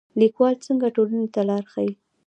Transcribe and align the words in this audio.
لیکوال 0.19 0.55
څنګه 0.65 0.87
ټولنې 0.95 1.27
ته 1.33 1.41
لار 1.49 1.63
ښيي؟ 1.71 1.91